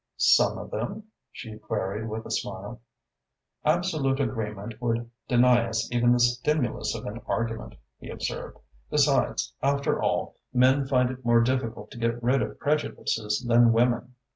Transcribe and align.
"Some 0.17 0.57
of 0.57 0.71
them?" 0.71 1.03
she 1.31 1.59
queried, 1.59 2.09
with 2.09 2.25
a 2.25 2.31
smile. 2.31 2.81
"Absolute 3.63 4.19
agreement 4.19 4.81
would 4.81 5.11
deny 5.27 5.67
us 5.67 5.87
even 5.93 6.11
the 6.13 6.19
stimulus 6.19 6.95
of 6.95 7.05
an 7.05 7.21
argument," 7.27 7.75
he 7.99 8.09
observed. 8.09 8.57
"Besides, 8.89 9.53
after 9.61 10.01
all, 10.01 10.37
men 10.51 10.87
find 10.87 11.11
it 11.11 11.23
more 11.23 11.41
difficult 11.41 11.91
to 11.91 11.99
get 11.99 12.23
rid 12.23 12.41
of 12.41 12.57
prejudices 12.59 13.45
than 13.47 13.73
women." 13.73 14.15